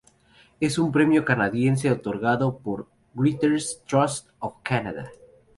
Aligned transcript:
Es 0.59 0.79
un 0.79 0.91
premio 0.91 1.23
canadiense 1.25 1.91
otorgado 1.91 2.57
por 2.57 2.87
"Writers' 3.13 3.83
Trust 3.85 4.31
of 4.39 4.55
Canada". 4.63 5.11